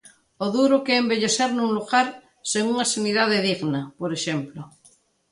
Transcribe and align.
O 0.43 0.47
duro 0.55 0.83
que 0.83 0.91
é 0.95 0.99
envellecer 1.03 1.49
nun 1.53 1.69
lugar 1.77 2.07
sen 2.51 2.63
unha 2.73 2.85
sanidade 2.93 3.37
digna, 3.47 3.81
por 3.99 4.09
exemplo. 4.17 4.61